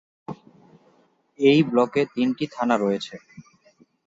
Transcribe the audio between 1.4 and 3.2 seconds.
এই ব্লকে তিনটি থানা রয়েছে।